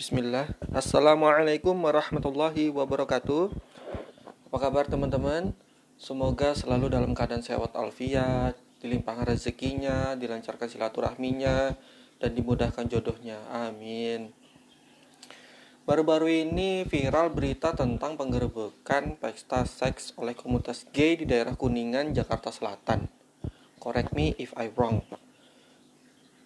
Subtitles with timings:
[0.00, 3.52] Bismillah Assalamualaikum warahmatullahi wabarakatuh
[4.48, 5.52] Apa kabar teman-teman?
[6.00, 11.76] Semoga selalu dalam keadaan sehat alfiat Dilimpahkan rezekinya, dilancarkan silaturahminya
[12.16, 14.32] Dan dimudahkan jodohnya Amin
[15.84, 22.48] Baru-baru ini viral berita tentang penggerbekan pesta seks oleh komunitas gay di daerah Kuningan, Jakarta
[22.48, 23.04] Selatan.
[23.76, 25.04] Correct me if I wrong.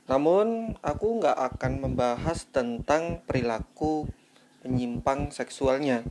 [0.05, 4.05] Namun, aku nggak akan membahas tentang perilaku
[4.61, 6.05] penyimpang seksualnya.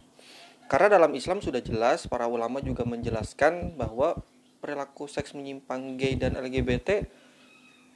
[0.65, 4.17] Karena dalam Islam sudah jelas, para ulama juga menjelaskan bahwa
[4.63, 7.05] perilaku seks menyimpang gay dan LGBT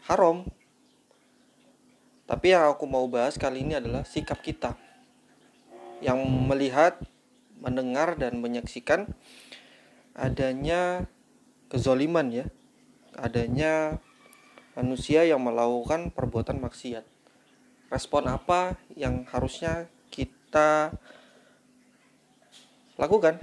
[0.05, 0.45] haram.
[2.27, 4.75] Tapi yang aku mau bahas kali ini adalah sikap kita
[6.03, 6.99] yang melihat,
[7.57, 9.09] mendengar dan menyaksikan
[10.13, 11.09] adanya
[11.71, 12.45] kezoliman ya,
[13.17, 13.97] adanya
[14.77, 17.01] manusia yang melakukan perbuatan maksiat.
[17.89, 20.93] Respon apa yang harusnya kita
[23.01, 23.41] lakukan?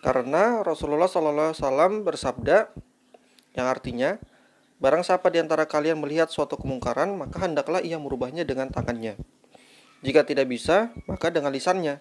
[0.00, 2.72] Karena Rasulullah SAW bersabda
[3.52, 4.16] yang artinya
[4.80, 9.12] Barang siapa di antara kalian melihat suatu kemungkaran, maka hendaklah ia merubahnya dengan tangannya.
[10.00, 12.00] Jika tidak bisa, maka dengan lisannya.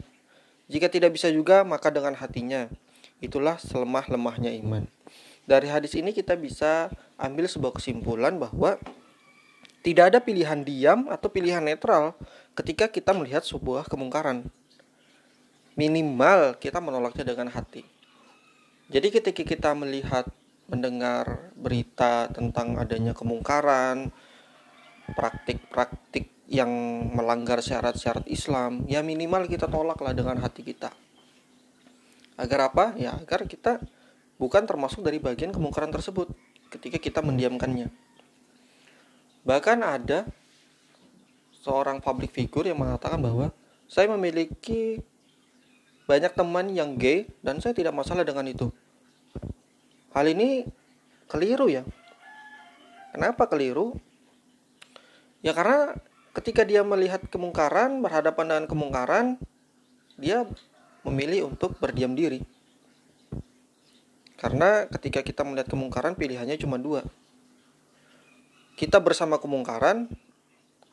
[0.72, 2.72] Jika tidak bisa juga, maka dengan hatinya.
[3.20, 4.88] Itulah selemah-lemahnya iman.
[5.50, 8.78] Dari hadis ini kita bisa ambil sebuah kesimpulan bahwa
[9.82, 12.14] tidak ada pilihan diam atau pilihan netral
[12.54, 14.46] ketika kita melihat sebuah kemungkaran.
[15.74, 17.82] Minimal kita menolaknya dengan hati.
[18.94, 20.30] Jadi ketika kita melihat
[20.70, 24.14] mendengar berita tentang adanya kemungkaran,
[25.18, 26.70] praktik-praktik yang
[27.10, 30.94] melanggar syarat-syarat Islam, ya minimal kita tolaklah dengan hati kita.
[32.38, 32.94] Agar apa?
[33.02, 33.82] Ya agar kita
[34.40, 36.32] bukan termasuk dari bagian kemungkaran tersebut
[36.72, 37.92] ketika kita mendiamkannya.
[39.44, 40.26] Bahkan ada
[41.60, 43.52] seorang public figure yang mengatakan bahwa
[43.92, 45.04] saya memiliki
[46.08, 48.72] banyak teman yang gay dan saya tidak masalah dengan itu.
[50.16, 50.66] Hal ini
[51.30, 51.86] keliru ya.
[53.14, 53.94] Kenapa keliru?
[55.46, 55.94] Ya karena
[56.34, 59.26] ketika dia melihat kemungkaran, berhadapan dengan kemungkaran,
[60.18, 60.46] dia
[61.06, 62.44] memilih untuk berdiam diri.
[64.40, 67.04] Karena ketika kita melihat kemungkaran pilihannya cuma dua.
[68.80, 70.08] Kita bersama kemungkaran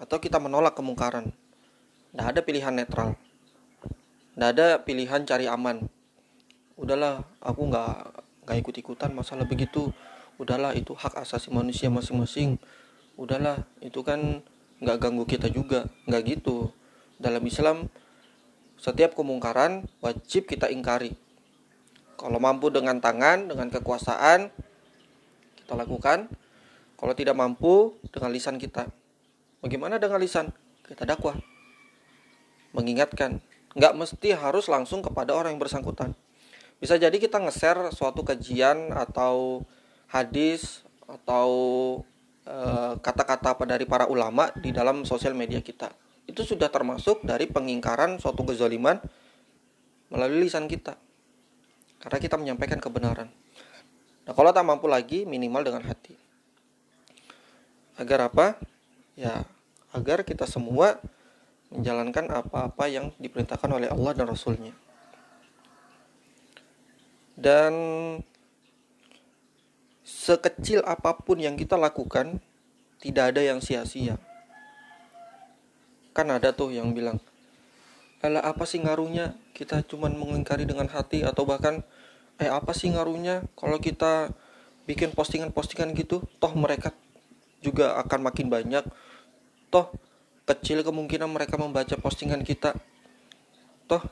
[0.03, 1.31] atau kita menolak kemungkaran.
[2.11, 3.15] Tidak ada pilihan netral.
[4.35, 5.87] Tidak ada pilihan cari aman.
[6.75, 7.95] Udahlah, aku nggak
[8.51, 9.95] nggak ikut ikutan masalah begitu.
[10.43, 12.59] Udahlah, itu hak asasi manusia masing-masing.
[13.15, 14.43] Udahlah, itu kan
[14.83, 15.87] nggak ganggu kita juga.
[16.11, 16.75] Nggak gitu.
[17.23, 17.87] Dalam Islam,
[18.75, 21.15] setiap kemungkaran wajib kita ingkari
[22.17, 24.49] kalau mampu dengan tangan, dengan kekuasaan,
[25.63, 26.33] kita lakukan.
[26.97, 28.89] Kalau tidak mampu, dengan lisan kita.
[29.61, 30.49] Bagaimana dengan lisan?
[30.81, 31.37] Kita dakwah.
[32.73, 33.45] Mengingatkan.
[33.77, 36.17] Nggak mesti harus langsung kepada orang yang bersangkutan.
[36.81, 39.65] Bisa jadi kita nge-share suatu kajian atau
[40.09, 41.49] hadis atau
[42.49, 45.93] eh, kata-kata apa dari para ulama di dalam sosial media kita.
[46.25, 49.05] Itu sudah termasuk dari pengingkaran suatu kezaliman
[50.09, 50.97] melalui lisan kita
[52.01, 53.29] karena kita menyampaikan kebenaran.
[54.27, 56.19] Nah, kalau tak mampu lagi, minimal dengan hati.
[57.97, 58.59] Agar apa?
[59.15, 59.49] Ya,
[59.95, 61.01] agar kita semua
[61.73, 64.75] menjalankan apa-apa yang diperintahkan oleh Allah dan Rasulnya.
[67.37, 67.73] Dan
[70.07, 72.39] sekecil apa pun yang kita lakukan,
[73.03, 74.17] tidak ada yang sia-sia.
[76.17, 77.21] Kan ada tuh yang bilang,
[78.27, 81.87] Alah apa sih ngaruhnya kita cuman mengingkari dengan hati atau bahkan
[82.43, 84.35] eh apa sih ngaruhnya kalau kita
[84.83, 86.27] bikin postingan-postingan gitu?
[86.43, 86.91] Toh mereka
[87.63, 88.83] juga akan makin banyak.
[89.71, 89.95] Toh
[90.43, 92.75] kecil kemungkinan mereka membaca postingan kita.
[93.87, 94.03] Toh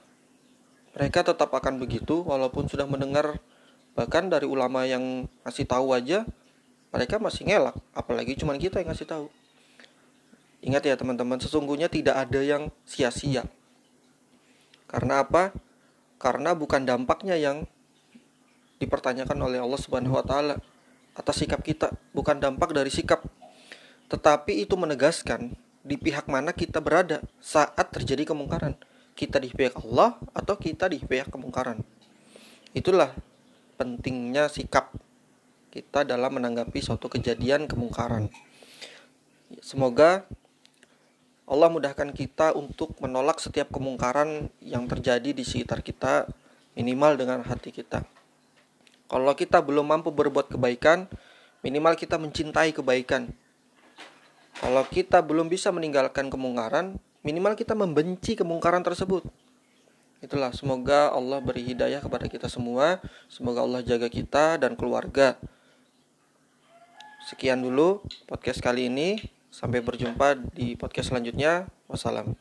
[0.95, 3.43] mereka tetap akan begitu walaupun sudah mendengar
[3.99, 6.23] bahkan dari ulama yang ngasih tahu aja
[6.95, 7.75] mereka masih ngelak.
[7.91, 9.27] Apalagi cuman kita yang ngasih tahu.
[10.63, 13.43] Ingat ya teman-teman sesungguhnya tidak ada yang sia-sia
[14.95, 15.51] karena apa?
[16.23, 17.67] Karena bukan dampaknya yang
[18.79, 20.63] dipertanyakan oleh Allah Subhanahu wa taala
[21.19, 23.27] atas sikap kita, bukan dampak dari sikap.
[24.07, 25.51] Tetapi itu menegaskan
[25.83, 28.79] di pihak mana kita berada saat terjadi kemungkaran.
[29.19, 31.83] Kita di pihak Allah atau kita di pihak kemungkaran.
[32.71, 33.11] Itulah
[33.75, 34.95] pentingnya sikap
[35.75, 38.31] kita dalam menanggapi suatu kejadian kemungkaran.
[39.59, 40.23] Semoga
[41.45, 46.25] Allah mudahkan kita untuk menolak setiap kemungkaran yang terjadi di sekitar kita
[46.73, 48.01] minimal dengan hati kita.
[49.05, 51.05] Kalau kita belum mampu berbuat kebaikan,
[51.61, 53.29] minimal kita mencintai kebaikan.
[54.57, 59.29] Kalau kita belum bisa meninggalkan kemungkaran, minimal kita membenci kemungkaran tersebut.
[60.25, 62.97] Itulah semoga Allah beri hidayah kepada kita semua.
[63.29, 65.37] Semoga Allah jaga kita dan keluarga.
[67.29, 69.21] Sekian dulu podcast kali ini.
[69.55, 71.71] Sampai berjumpa di podcast selanjutnya.
[71.87, 72.35] Wassalam.